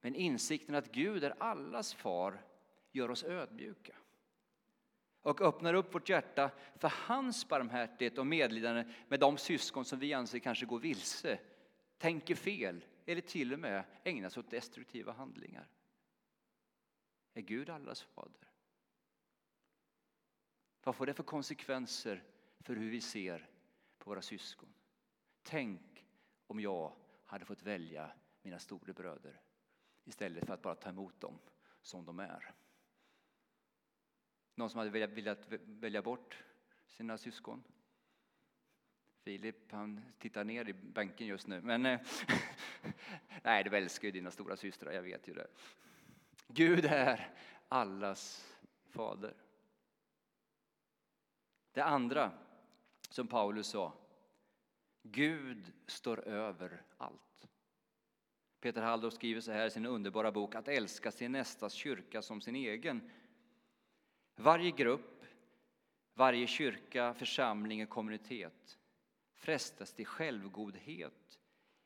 Men 0.00 0.14
insikten 0.14 0.74
att 0.74 0.92
Gud 0.92 1.24
är 1.24 1.42
allas 1.42 1.94
far 1.94 2.49
gör 2.92 3.10
oss 3.10 3.24
ödmjuka 3.24 3.96
och 5.22 5.40
öppnar 5.40 5.74
upp 5.74 5.94
vårt 5.94 6.08
hjärta 6.08 6.50
för 6.76 6.92
hans 6.96 7.48
barmhärtighet 7.48 8.18
och 8.18 8.26
medlidande 8.26 8.84
med 9.08 9.20
de 9.20 9.38
syskon 9.38 9.84
som 9.84 9.98
vi 9.98 10.12
anser 10.12 10.38
kanske 10.38 10.66
går 10.66 10.78
vilse, 10.78 11.38
tänker 11.98 12.34
fel 12.34 12.84
eller 13.06 13.20
till 13.20 13.52
och 13.52 13.58
med 13.58 13.84
ägnar 14.04 14.28
sig 14.28 14.40
åt 14.40 14.50
destruktiva 14.50 15.12
handlingar. 15.12 15.68
Är 17.34 17.40
Gud 17.40 17.70
allas 17.70 18.02
fader? 18.02 18.48
Vad 20.82 20.96
får 20.96 21.06
det 21.06 21.14
för 21.14 21.22
konsekvenser 21.22 22.22
för 22.60 22.76
hur 22.76 22.90
vi 22.90 23.00
ser 23.00 23.48
på 23.98 24.10
våra 24.10 24.22
syskon? 24.22 24.74
Tänk 25.42 26.06
om 26.46 26.60
jag 26.60 26.96
hade 27.24 27.44
fått 27.44 27.62
välja 27.62 28.12
mina 28.42 28.58
storebröder 28.58 29.40
istället 30.04 30.46
för 30.46 30.54
att 30.54 30.62
bara 30.62 30.74
ta 30.74 30.88
emot 30.88 31.20
dem 31.20 31.38
som 31.82 32.04
de 32.04 32.18
är. 32.18 32.54
Någon 34.60 34.70
som 34.70 34.78
hade 34.78 34.90
velat, 34.90 35.10
velat 35.10 35.48
välja 35.66 36.02
bort 36.02 36.42
sina 36.86 37.18
syskon? 37.18 37.62
Filip, 39.24 39.72
han 39.72 40.00
tittar 40.18 40.44
ner 40.44 40.68
i 40.68 40.72
bänken 40.72 41.26
just 41.26 41.46
nu. 41.46 41.60
Men 41.60 41.86
eh, 41.86 42.00
nej, 43.42 43.64
du 43.64 43.76
älskar 43.76 44.08
ju 44.08 44.12
dina 44.12 44.30
stora 44.30 44.56
systrar, 44.56 44.92
jag 44.92 45.02
vet 45.02 45.28
ju 45.28 45.34
det. 45.34 45.46
Gud 46.48 46.84
är 46.84 47.30
allas 47.68 48.54
fader. 48.90 49.34
Det 51.72 51.84
andra 51.84 52.32
som 53.10 53.26
Paulus 53.26 53.66
sa, 53.66 53.92
Gud 55.02 55.72
står 55.86 56.28
över 56.28 56.82
allt. 56.96 57.48
Peter 58.60 58.82
Halldorf 58.82 59.14
skriver 59.14 59.40
så 59.40 59.52
här 59.52 59.66
i 59.66 59.70
sin 59.70 59.86
underbara 59.86 60.32
bok 60.32 60.54
Att 60.54 60.68
älska 60.68 61.10
sin 61.10 61.32
nästas 61.32 61.72
kyrka 61.72 62.22
som 62.22 62.40
sin 62.40 62.56
egen. 62.56 63.10
Varje 64.42 64.70
grupp, 64.70 65.24
varje 66.14 66.46
kyrka, 66.46 67.14
församling 67.14 67.82
och 67.82 67.88
kommunitet 67.88 68.78
frestas 69.34 69.92
till 69.92 70.06
självgodhet, 70.06 71.40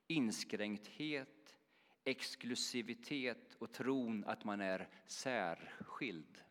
inskränkthet, 0.06 1.58
exklusivitet 2.04 3.54
och 3.54 3.73
tron 3.73 4.25
att 4.25 4.44
man 4.44 4.61
är 4.61 4.88
särskild. 5.06 6.42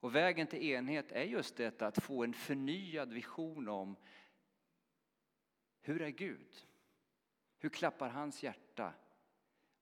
Och 0.00 0.14
vägen 0.14 0.46
till 0.46 0.62
enhet 0.62 1.12
är 1.12 1.24
just 1.24 1.56
detta 1.56 1.86
att 1.86 2.04
få 2.04 2.24
en 2.24 2.34
förnyad 2.34 3.12
vision 3.12 3.68
om 3.68 3.96
hur 5.80 6.02
är 6.02 6.10
Gud? 6.10 6.66
Hur 7.58 7.68
klappar 7.68 8.08
hans 8.08 8.42
hjärta? 8.42 8.94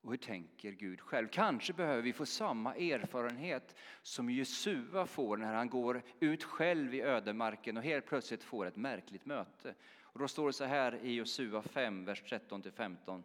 Och 0.02 0.10
hur 0.10 0.16
tänker 0.16 0.72
Gud 0.72 1.00
själv? 1.00 1.28
Kanske 1.28 1.72
behöver 1.72 2.02
vi 2.02 2.12
få 2.12 2.26
samma 2.26 2.74
erfarenhet 2.74 3.76
som 4.02 4.30
Jesua 4.30 5.06
får 5.06 5.36
när 5.36 5.54
han 5.54 5.68
går 5.68 6.02
ut 6.20 6.44
själv 6.44 6.94
i 6.94 7.00
ödemarken 7.02 7.76
och 7.76 7.82
helt 7.82 8.06
plötsligt 8.06 8.42
får 8.42 8.66
ett 8.66 8.76
märkligt 8.76 9.26
möte. 9.26 9.74
Och 10.02 10.18
då 10.18 10.28
står 10.28 10.46
det 10.46 10.52
så 10.52 10.64
här 10.64 11.04
i 11.04 11.14
Josua 11.14 11.62
5, 11.62 12.04
vers 12.04 12.22
13-15. 12.22 13.22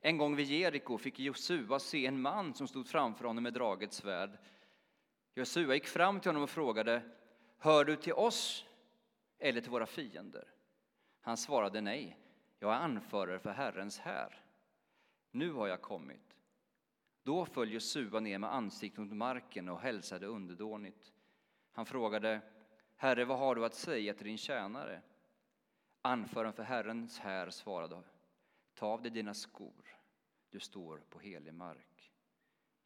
En 0.00 0.18
gång 0.18 0.36
vid 0.36 0.46
Jeriko 0.46 0.98
fick 0.98 1.18
Josua 1.18 1.78
se 1.78 2.06
en 2.06 2.20
man 2.20 2.54
som 2.54 2.68
stod 2.68 2.86
framför 2.86 3.24
honom 3.24 3.42
med 3.42 3.52
draget 3.52 3.92
svärd. 3.92 4.38
Josua 5.34 5.74
gick 5.74 5.86
fram 5.86 6.20
till 6.20 6.28
honom 6.28 6.42
och 6.42 6.50
frågade, 6.50 7.02
hör 7.58 7.84
du 7.84 7.96
till 7.96 8.12
oss 8.12 8.64
eller 9.38 9.60
till 9.60 9.70
våra 9.70 9.86
fiender? 9.86 10.48
Han 11.20 11.36
svarade 11.36 11.80
nej, 11.80 12.18
jag 12.58 12.72
är 12.72 12.78
anförare 12.78 13.38
för 13.38 13.50
Herrens 13.50 13.98
här. 13.98 14.43
Nu 15.34 15.52
har 15.52 15.68
jag 15.68 15.82
kommit. 15.82 16.36
Då 17.22 17.46
föll 17.46 17.72
Josua 17.72 18.20
ner 18.20 18.38
med 18.38 18.54
ansiktet 18.54 18.98
mot 18.98 19.16
marken 19.16 19.68
och 19.68 19.80
hälsade 19.80 20.26
underdånigt. 20.26 21.12
Han 21.72 21.86
frågade, 21.86 22.40
Herre, 22.96 23.24
vad 23.24 23.38
har 23.38 23.54
du 23.54 23.64
att 23.64 23.74
säga 23.74 24.14
till 24.14 24.26
din 24.26 24.38
tjänare? 24.38 25.02
Anföraren 26.02 26.52
för 26.52 26.62
Herrens 26.62 27.18
här 27.18 27.50
svarade, 27.50 28.02
ta 28.74 28.86
av 28.86 29.02
dig 29.02 29.10
dina 29.10 29.34
skor, 29.34 29.96
du 30.50 30.60
står 30.60 30.98
på 30.98 31.18
helig 31.18 31.54
mark. 31.54 32.12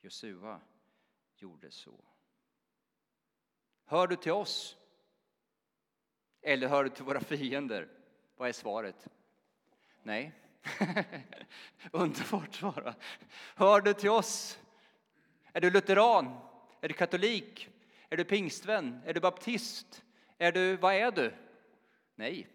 Josua 0.00 0.61
gjorde 1.37 1.71
så. 1.71 2.05
Hör 3.85 4.07
du 4.07 4.17
till 4.17 4.33
oss? 4.33 4.76
Eller 6.40 6.69
hör 6.69 6.85
du 6.85 6.90
till 6.90 7.05
våra 7.05 7.21
fiender? 7.21 7.88
Vad 8.37 8.49
är 8.49 8.52
svaret? 8.52 9.09
Nej. 10.02 10.48
Underbart 11.92 12.54
svar. 12.54 12.94
Hör 13.54 13.80
du 13.80 13.94
till 13.94 14.10
oss? 14.10 14.58
Är 15.52 15.60
du 15.60 15.70
lutheran? 15.70 16.40
Är 16.80 16.88
du 16.88 16.94
katolik? 16.94 17.68
Är 18.08 18.16
du 18.16 18.25
pingstvän? 18.25 19.00
Är 19.04 19.14
du 19.14 19.20
baptist? 19.20 20.04
Är 20.38 20.52
du, 20.52 20.76
vad 20.76 20.94
är 20.94 21.10
du? 21.10 21.34
Nej. 22.14 22.48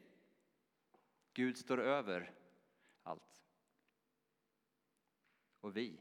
Gud 1.33 1.57
står 1.57 1.81
över 1.81 2.31
allt. 3.03 3.43
Och 5.61 5.77
vi 5.77 5.99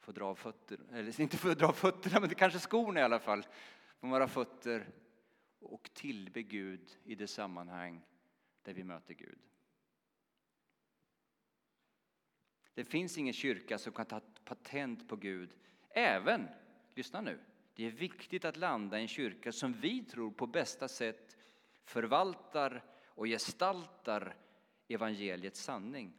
får 0.00 0.12
dra 0.12 0.24
av 0.24 0.34
fötterna, 0.34 0.98
eller 0.98 1.20
inte 1.20 1.36
får 1.36 1.54
dra 1.54 1.66
av 1.66 1.72
fötterna, 1.72 2.20
men 2.20 2.28
det 2.28 2.34
kanske 2.34 2.58
skorna 2.58 3.00
i 3.00 3.02
alla 3.02 3.18
fall, 3.18 3.46
från 4.00 4.10
våra 4.10 4.28
fötter 4.28 4.88
och 5.60 5.90
tillbe 5.94 6.42
Gud 6.42 6.98
i 7.04 7.14
det 7.14 7.26
sammanhang 7.26 8.04
där 8.62 8.74
vi 8.74 8.84
möter 8.84 9.14
Gud. 9.14 9.38
Det 12.74 12.84
finns 12.84 13.18
ingen 13.18 13.32
kyrka 13.32 13.78
som 13.78 13.92
kan 13.92 14.06
ta 14.06 14.20
patent 14.44 15.08
på 15.08 15.16
Gud. 15.16 15.50
Även, 15.90 16.48
lyssna 16.94 17.20
nu, 17.20 17.38
det 17.74 17.86
är 17.86 17.90
viktigt 17.90 18.44
att 18.44 18.56
landa 18.56 18.98
i 18.98 19.02
en 19.02 19.08
kyrka 19.08 19.52
som 19.52 19.72
vi 19.72 20.04
tror 20.04 20.30
på 20.30 20.46
bästa 20.46 20.88
sätt 20.88 21.36
förvaltar 21.84 22.84
och 23.06 23.26
gestaltar 23.26 24.36
evangeliets 24.88 25.60
sanning. 25.60 26.12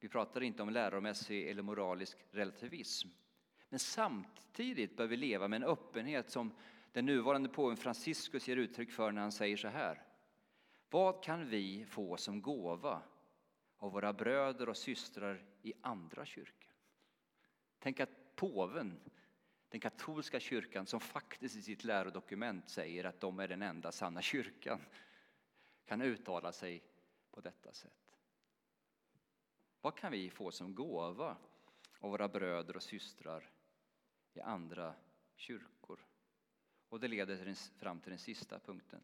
Vi 0.00 0.08
pratar 0.08 0.42
inte 0.42 0.62
om 0.62 0.70
läromässig 0.70 1.48
eller 1.48 1.62
moralisk 1.62 2.18
relativism. 2.30 3.08
Men 3.68 3.78
samtidigt 3.78 4.96
bör 4.96 5.06
vi 5.06 5.16
leva 5.16 5.48
med 5.48 5.56
en 5.62 5.68
öppenhet 5.68 6.30
som 6.30 6.54
den 6.92 7.06
nuvarande 7.06 7.48
påven 7.48 7.76
Franciscus 7.76 8.48
ger 8.48 8.56
uttryck 8.56 8.92
för 8.92 9.12
när 9.12 9.22
han 9.22 9.32
säger 9.32 9.56
så 9.56 9.68
här. 9.68 10.02
Vad 10.90 11.22
kan 11.22 11.48
vi 11.48 11.84
få 11.84 12.16
som 12.16 12.42
gåva 12.42 13.02
av 13.78 13.92
våra 13.92 14.12
bröder 14.12 14.68
och 14.68 14.76
systrar 14.76 15.44
i 15.62 15.72
andra 15.80 16.26
kyrkor? 16.26 16.74
Tänk 17.78 18.00
att 18.00 18.36
påven, 18.36 19.00
den 19.68 19.80
katolska 19.80 20.40
kyrkan 20.40 20.86
som 20.86 21.00
faktiskt 21.00 21.56
i 21.56 21.62
sitt 21.62 21.84
lärodokument 21.84 22.68
säger 22.68 23.04
att 23.04 23.20
de 23.20 23.38
är 23.38 23.48
den 23.48 23.62
enda 23.62 23.92
sanna 23.92 24.22
kyrkan, 24.22 24.80
kan 25.84 26.02
uttala 26.02 26.52
sig 26.52 26.82
på 27.30 27.40
detta 27.40 27.72
sätt. 27.72 28.18
Vad 29.80 29.96
kan 29.96 30.12
vi 30.12 30.30
få 30.30 30.50
som 30.50 30.74
gåva 30.74 31.36
av 31.98 32.10
våra 32.10 32.28
bröder 32.28 32.76
och 32.76 32.82
systrar 32.82 33.50
i 34.32 34.40
andra 34.40 34.94
kyrkor? 35.36 36.06
Och 36.88 37.00
det 37.00 37.08
leder 37.08 37.54
fram 37.78 38.00
till 38.00 38.10
den 38.10 38.18
sista 38.18 38.58
punkten. 38.58 39.02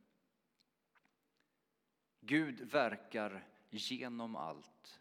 Gud 2.20 2.60
verkar 2.60 3.51
genom 3.78 4.36
allt 4.36 5.00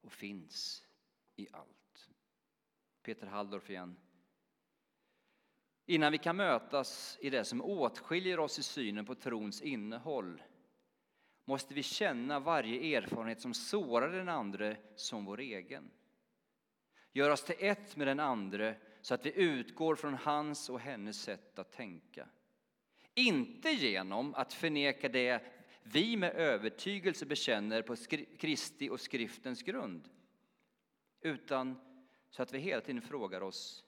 och 0.00 0.12
finns 0.12 0.84
i 1.36 1.46
allt. 1.52 2.10
Peter 3.02 3.26
Halldorf 3.26 3.70
igen. 3.70 3.96
Innan 5.86 6.12
vi 6.12 6.18
kan 6.18 6.36
mötas 6.36 7.18
i 7.20 7.30
det 7.30 7.44
som 7.44 7.62
åtskiljer 7.62 8.40
oss 8.40 8.58
i 8.58 8.62
synen 8.62 9.06
på 9.06 9.14
trons 9.14 9.62
innehåll 9.62 10.42
måste 11.44 11.74
vi 11.74 11.82
känna 11.82 12.40
varje 12.40 12.98
erfarenhet 12.98 13.40
som 13.40 13.54
sårar 13.54 14.12
den 14.12 14.28
andre 14.28 14.76
som 14.96 15.24
vår 15.24 15.40
egen. 15.40 15.90
Gör 17.12 17.30
oss 17.30 17.44
till 17.44 17.54
ett 17.58 17.96
med 17.96 18.06
den 18.06 18.20
andre 18.20 18.76
så 19.00 19.14
att 19.14 19.26
vi 19.26 19.42
utgår 19.42 19.96
från 19.96 20.14
hans 20.14 20.70
och 20.70 20.80
hennes 20.80 21.22
sätt 21.22 21.58
att 21.58 21.72
tänka. 21.72 22.28
Inte 23.14 23.70
genom 23.70 24.34
att 24.34 24.52
förneka 24.52 25.08
det 25.08 25.42
vi 25.82 26.16
med 26.16 26.34
övertygelse 26.34 27.26
bekänner 27.26 27.82
på 27.82 27.96
Kristi 28.38 28.90
och 28.90 29.00
skriftens 29.00 29.62
grund, 29.62 30.08
utan 31.20 31.80
så 32.30 32.42
att 32.42 32.54
vi 32.54 32.58
hela 32.58 32.80
tiden 32.80 33.02
frågar 33.02 33.40
oss 33.40 33.84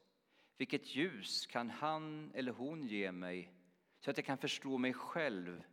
vilket 0.57 0.97
ljus 0.97 1.47
kan 1.47 1.71
han 1.71 2.31
eller 2.35 2.53
hon 2.53 2.87
ge 2.87 3.13
mig 3.13 3.53
så 4.01 4.11
att 4.11 4.17
jag 4.17 4.27
kan 4.27 4.39
förstå 4.39 4.79
mig 4.79 4.93
själv 4.93 5.65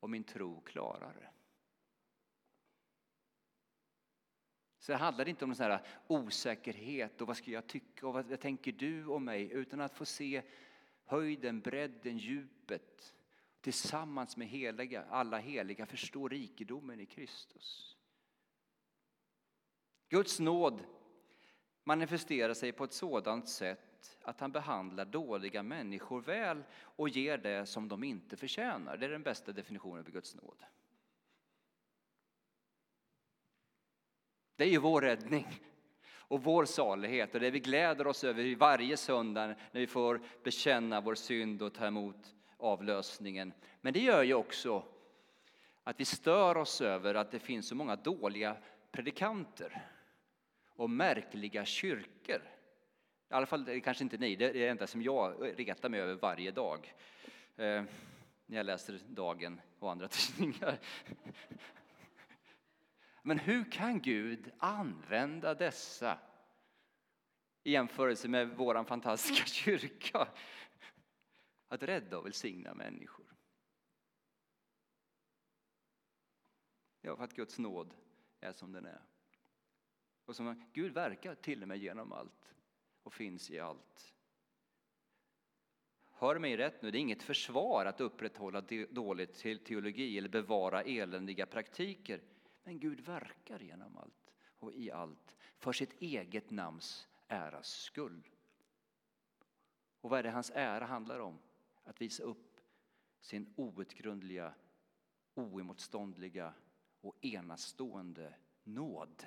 och 0.00 0.10
min 0.10 0.24
tro 0.24 0.60
klarare? 0.60 1.30
Så 4.78 4.92
det 4.92 4.98
handlar 4.98 5.28
inte 5.28 5.44
om 5.44 5.50
någon 5.58 5.78
osäkerhet 6.06 7.20
och 7.20 7.26
vad 7.26 7.36
ska 7.36 7.50
jag 7.50 7.66
tycka 7.66 8.06
och 8.06 8.14
vad 8.14 8.40
tänker 8.40 8.72
du 8.72 9.06
om 9.06 9.24
mig 9.24 9.52
utan 9.52 9.80
att 9.80 9.94
få 9.94 10.04
se 10.04 10.42
höjden, 11.04 11.60
bredden, 11.60 12.18
djupet 12.18 13.14
tillsammans 13.60 14.36
med 14.36 14.48
heliga, 14.48 15.04
alla 15.10 15.38
heliga 15.38 15.86
förstå 15.86 16.28
rikedomen 16.28 17.00
i 17.00 17.06
Kristus. 17.06 17.96
Guds 20.08 20.40
nåd 20.40 20.84
manifesterar 21.84 22.54
sig 22.54 22.72
på 22.72 22.84
ett 22.84 22.92
sådant 22.92 23.48
sätt 23.48 24.18
att 24.22 24.40
han 24.40 24.52
behandlar 24.52 25.04
dåliga 25.04 25.62
människor 25.62 26.20
väl 26.20 26.62
och 26.78 27.08
ger 27.08 27.38
det 27.38 27.66
som 27.66 27.88
de 27.88 28.04
inte 28.04 28.36
förtjänar. 28.36 28.96
Det 28.96 29.06
är 29.06 29.10
den 29.10 29.22
bästa 29.22 29.52
definitionen 29.52 30.04
på 30.04 30.10
Guds 30.10 30.34
nåd. 30.34 30.64
Det 34.56 34.64
är 34.64 34.68
ju 34.68 34.78
vår 34.78 35.00
räddning 35.00 35.46
och 36.12 36.42
vår 36.42 36.64
salighet 36.64 37.34
och 37.34 37.40
det 37.40 37.50
vi 37.50 37.60
gläder 37.60 38.06
oss 38.06 38.24
över 38.24 38.56
varje 38.56 38.96
söndag 38.96 39.46
när 39.46 39.80
vi 39.80 39.86
får 39.86 40.20
bekänna 40.44 41.00
vår 41.00 41.14
synd 41.14 41.62
och 41.62 41.74
ta 41.74 41.86
emot 41.86 42.34
avlösningen. 42.60 43.52
Men 43.80 43.92
det 43.92 44.00
gör 44.00 44.22
ju 44.22 44.34
också 44.34 44.84
att 45.84 46.00
vi 46.00 46.04
stör 46.04 46.56
oss 46.56 46.80
över 46.80 47.14
att 47.14 47.30
det 47.30 47.38
finns 47.38 47.68
så 47.68 47.74
många 47.74 47.96
dåliga 47.96 48.56
predikanter 48.92 49.86
och 50.68 50.90
märkliga 50.90 51.64
kyrkor. 51.64 52.42
I 53.30 53.34
alla 53.34 53.46
fall 53.46 53.64
det 53.64 53.74
är 53.74 53.80
kanske 53.80 54.04
inte 54.04 54.18
ni, 54.18 54.36
det 54.36 54.44
är 54.44 54.52
det 54.52 54.68
enda 54.68 54.86
som 54.86 55.02
jag 55.02 55.34
retar 55.56 55.88
mig 55.88 56.00
över 56.00 56.14
varje 56.14 56.50
dag. 56.50 56.94
Eh, 57.56 57.84
när 58.46 58.56
jag 58.56 58.66
läser 58.66 59.00
Dagen 59.08 59.60
och 59.78 59.90
andra 59.90 60.08
tidningar. 60.10 60.78
Men 63.22 63.38
hur 63.38 63.70
kan 63.72 64.00
Gud 64.00 64.50
använda 64.58 65.54
dessa 65.54 66.18
i 67.62 67.72
jämförelse 67.72 68.28
med 68.28 68.48
vår 68.48 68.84
fantastiska 68.84 69.46
kyrka? 69.46 70.28
Att 71.70 71.82
rädda 71.82 72.18
och 72.18 72.26
välsigna 72.26 72.74
människor. 72.74 73.36
Ja, 77.00 77.16
för 77.16 77.24
att 77.24 77.34
Guds 77.34 77.58
nåd 77.58 77.94
är 78.40 78.52
som 78.52 78.72
den 78.72 78.86
är. 78.86 79.02
Och 80.24 80.36
som 80.36 80.70
Gud 80.72 80.94
verkar 80.94 81.34
till 81.34 81.62
och 81.62 81.68
med 81.68 81.78
genom 81.78 82.12
allt 82.12 82.54
och 83.02 83.12
finns 83.12 83.50
i 83.50 83.58
allt. 83.58 84.14
Hör 86.10 86.38
mig 86.38 86.56
rätt 86.56 86.82
nu, 86.82 86.90
det 86.90 86.98
är 86.98 87.00
inget 87.00 87.22
försvar 87.22 87.86
att 87.86 88.00
upprätthålla 88.00 88.60
dålig 88.90 89.34
teologi 89.64 90.18
eller 90.18 90.28
bevara 90.28 90.82
eländiga 90.82 91.46
praktiker. 91.46 92.22
Men 92.62 92.80
Gud 92.80 93.00
verkar 93.00 93.60
genom 93.60 93.96
allt 93.96 94.34
och 94.58 94.72
i 94.72 94.90
allt 94.90 95.36
för 95.58 95.72
sitt 95.72 96.02
eget 96.02 96.50
namns 96.50 97.08
äras 97.28 97.68
skull. 97.68 98.28
Och 100.00 100.10
vad 100.10 100.18
är 100.18 100.22
det 100.22 100.30
hans 100.30 100.50
ära 100.54 100.84
handlar 100.86 101.18
om? 101.18 101.38
Att 101.84 102.00
visa 102.00 102.22
upp 102.22 102.60
sin 103.20 103.54
outgrundliga, 103.56 104.54
oemotståndliga 105.34 106.54
och 107.00 107.24
enastående 107.24 108.34
nåd. 108.62 109.26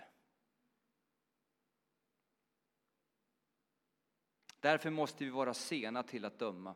Därför 4.60 4.90
måste 4.90 5.24
vi 5.24 5.30
vara 5.30 5.54
sena 5.54 6.04
till 6.04 6.26
att 6.26 6.40
döma 6.40 6.76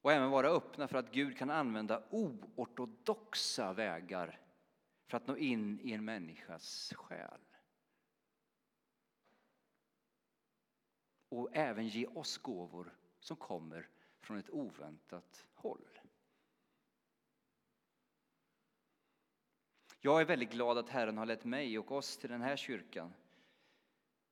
och 0.00 0.12
även 0.12 0.30
vara 0.30 0.48
öppna 0.48 0.88
för 0.88 0.98
att 0.98 1.12
Gud 1.12 1.38
kan 1.38 1.50
använda 1.50 2.02
oortodoxa 2.10 3.72
vägar 3.72 4.40
för 5.06 5.16
att 5.16 5.26
nå 5.26 5.36
in 5.36 5.80
i 5.80 5.92
en 5.92 6.04
människas 6.04 6.92
själ. 6.96 7.40
Och 11.28 11.50
även 11.52 11.88
ge 11.88 12.06
oss 12.06 12.38
gåvor 12.38 12.96
som 13.24 13.36
kommer 13.36 13.88
från 14.20 14.38
ett 14.38 14.50
oväntat 14.50 15.46
håll. 15.54 15.88
Jag 20.00 20.20
är 20.20 20.24
väldigt 20.24 20.52
glad 20.52 20.78
att 20.78 20.88
Herren 20.88 21.18
har 21.18 21.26
lett 21.26 21.44
mig 21.44 21.78
och 21.78 21.92
oss 21.92 22.16
till 22.16 22.30
den 22.30 22.42
här 22.42 22.56
kyrkan. 22.56 23.14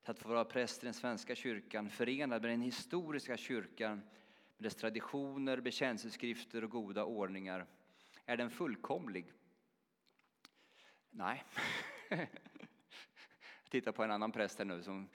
Till 0.02 0.11
att 0.11 0.18
få 0.18 0.28
vara 0.28 0.44
präst 0.44 0.83
i 0.83 0.87
den 0.87 0.94
svenska 0.94 1.35
kyrkan 1.35 1.90
förenad 1.90 2.42
med 2.42 2.50
den 2.50 2.61
historiska 2.61 3.37
kyrkan 3.37 3.98
med 4.57 4.64
dess 4.64 4.74
traditioner, 4.74 5.61
bekännelseskrifter 5.61 6.64
och 6.64 6.70
goda 6.70 7.05
ordningar. 7.05 7.66
Är 8.24 8.37
den 8.37 8.50
fullkomlig? 8.50 9.33
Nej. 11.11 11.44
Jag 13.62 13.70
tittar 13.70 13.92
på 13.92 14.05
en 14.05 14.11
annan 14.11 14.33
präst 14.33 14.59
här 14.59 14.64
nu 14.64 14.83
som 14.83 15.09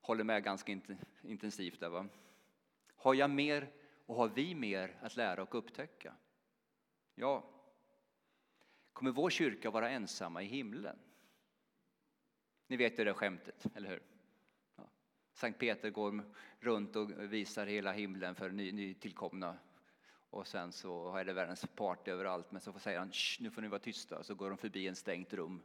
håller 0.00 0.24
med 0.24 0.44
ganska 0.44 0.78
intensivt. 1.22 1.80
Där, 1.80 1.88
va? 1.88 2.08
Har 3.00 3.14
jag 3.14 3.30
mer 3.30 3.70
och 4.06 4.16
har 4.16 4.28
vi 4.28 4.54
mer 4.54 4.96
att 5.02 5.16
lära 5.16 5.42
och 5.42 5.54
upptäcka? 5.54 6.14
Ja. 7.14 7.44
Kommer 8.92 9.10
vår 9.10 9.30
kyrka 9.30 9.70
vara 9.70 9.90
ensamma 9.90 10.42
i 10.42 10.46
himlen? 10.46 10.98
Ni 12.66 12.76
vet 12.76 12.98
ju 12.98 13.04
det 13.04 13.14
skämtet, 13.14 13.66
eller 13.74 13.88
hur? 13.88 14.02
Sankt 15.32 15.58
Peter 15.58 15.90
går 15.90 16.24
runt 16.58 16.96
och 16.96 17.10
visar 17.32 17.66
hela 17.66 17.92
himlen 17.92 18.34
för 18.34 18.50
ny, 18.50 18.72
nytillkomna. 18.72 19.58
Och 20.30 20.46
sen 20.46 20.72
så 20.72 21.16
är 21.16 21.24
det 21.24 21.32
världens 21.32 21.66
party 21.74 22.10
överallt, 22.10 22.52
men 22.52 22.60
så 22.60 22.78
säger 22.78 22.98
han 22.98 23.12
nu 23.40 23.50
får 23.50 23.62
ni 23.62 23.68
vara 23.68 23.80
tysta. 23.80 24.22
Så 24.22 24.34
går 24.34 24.48
de 24.48 24.58
förbi 24.58 24.88
en 24.88 24.96
stängt 24.96 25.32
rum. 25.32 25.62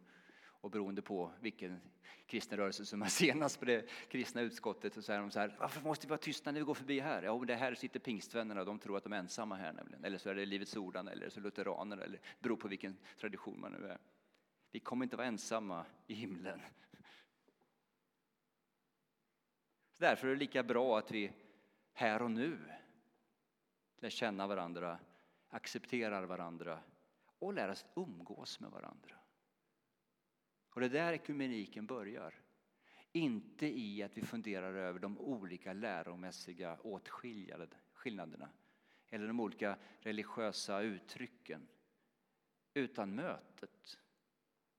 Och 0.66 0.72
beroende 0.72 1.02
på 1.02 1.32
vilken 1.40 1.82
kristen 2.26 2.58
rörelse 2.58 2.86
som 2.86 3.02
är 3.02 3.08
senast 3.08 3.60
på 3.60 3.66
det 3.66 3.90
kristna 4.10 4.42
utskottet 4.42 4.94
så 4.94 5.02
säger 5.02 5.20
de 5.20 5.32
så 5.32 5.40
här, 5.40 5.56
varför 5.60 5.82
måste 5.82 6.08
vi 6.08 6.10
vara 6.10 6.18
tysta 6.18 6.52
när 6.52 6.60
vi 6.60 6.66
går 6.66 6.74
förbi 6.74 7.00
här? 7.00 7.24
Ja, 7.24 7.44
det 7.48 7.56
här 7.56 7.76
sitter 7.76 8.00
pingstvännerna 8.00 8.60
och 8.60 8.66
de 8.66 8.80
tror 8.80 8.98
att 8.98 9.04
de 9.04 9.14
är 9.14 9.18
ensamma 9.18 9.56
här 9.56 9.74
nämligen. 9.74 10.06
Eller 10.06 10.18
så 10.18 10.30
är 10.30 10.36
det 10.36 10.46
Livets 10.46 10.76
Ordan 10.76 11.08
eller 11.08 11.30
så 11.30 11.40
lutheraner 11.40 11.98
eller 11.98 12.20
beror 12.40 12.56
på 12.58 12.68
vilken 12.68 12.98
tradition 13.20 13.60
man 13.60 13.72
nu 13.72 13.88
är. 13.88 13.98
Vi 14.72 14.80
kommer 14.80 15.06
inte 15.06 15.16
vara 15.16 15.28
ensamma 15.28 15.86
i 16.08 16.14
himlen. 16.14 16.62
Så 19.94 20.04
därför 20.04 20.28
är 20.28 20.32
det 20.32 20.40
lika 20.40 20.64
bra 20.64 20.98
att 20.98 21.12
vi 21.12 21.32
här 21.94 22.22
och 22.22 22.32
nu 22.32 22.60
lär 24.00 24.10
känna 24.10 24.48
varandra, 24.48 25.00
accepterar 25.50 26.24
varandra 26.24 26.80
och 27.40 27.54
lär 27.54 27.70
oss 27.70 27.86
umgås 27.96 28.60
med 28.60 28.72
varandra. 28.72 29.16
Och 30.76 30.82
det 30.82 30.88
är 30.88 30.90
där 30.90 31.14
ekumeniken 31.14 31.86
börjar. 31.86 32.34
Inte 33.12 33.68
i 33.68 34.04
att 34.04 34.18
vi 34.18 34.22
funderar 34.22 34.74
över 34.74 35.00
de 35.00 35.18
olika 35.18 35.74
läromässiga 35.74 36.78
åtskillnaderna 36.84 38.50
eller 39.10 39.28
de 39.28 39.40
olika 39.40 39.78
religiösa 40.00 40.82
uttrycken 40.82 41.68
utan 42.74 43.16
mötet 43.16 44.00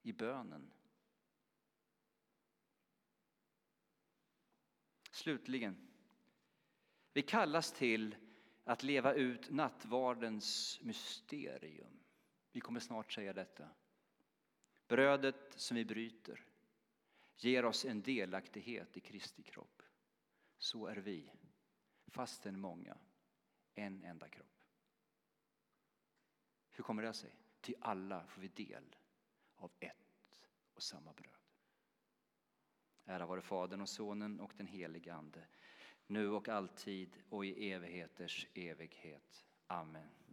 i 0.02 0.12
bönen 0.12 0.72
Slutligen, 5.11 5.88
vi 7.12 7.22
kallas 7.22 7.72
till 7.72 8.16
att 8.64 8.82
leva 8.82 9.14
ut 9.14 9.50
nattvardens 9.50 10.80
mysterium. 10.82 12.00
Vi 12.52 12.61
kommer 12.61 12.80
snart 12.80 13.12
säga 13.12 13.32
detta. 13.32 13.68
Brödet 14.88 15.53
som 15.53 15.77
vi 15.77 15.85
bryter 15.85 16.44
ger 17.37 17.64
oss 17.64 17.85
en 17.85 18.03
delaktighet 18.03 18.96
i 18.96 19.01
Kristi 19.01 19.42
kropp. 19.42 19.83
Så 20.59 20.87
är 20.87 20.96
vi, 20.96 21.33
fastän 22.07 22.61
många, 22.61 22.99
en 23.75 24.05
enda 24.05 24.29
kropp. 24.29 24.64
Hur 26.70 26.85
kommer 26.85 27.03
det 27.03 27.12
sig? 27.12 27.37
Till 27.61 27.77
alla 27.81 28.27
får 28.27 28.42
vi 28.42 28.49
del 28.49 28.96
av 29.57 29.72
ett 29.81 30.42
och 30.75 30.83
samma 30.83 31.12
bröd. 31.12 31.33
Ära 33.05 33.27
vare 33.27 33.42
Fadern 33.42 33.81
och 33.81 33.88
Sonen 33.88 34.40
och 34.40 34.53
den 34.57 34.66
helige 34.66 35.14
Ande, 35.14 35.46
nu 36.07 36.31
och 36.31 36.49
alltid 36.49 37.22
och 37.29 37.46
i 37.46 37.70
evigheters 37.70 38.46
evighet. 38.55 39.46
Amen. 39.66 40.25